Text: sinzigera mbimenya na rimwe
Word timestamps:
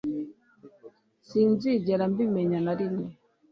sinzigera 1.27 2.03
mbimenya 2.11 2.59
na 2.65 2.73
rimwe 2.79 3.09